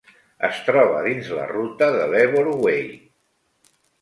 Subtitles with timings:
[0.47, 2.89] Es troba dins la ruta de l'Ebor Way.